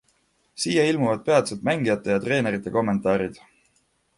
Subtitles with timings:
[0.61, 3.39] Siia ilmuvad peatselt mängijate ja treenerite kommentaarid.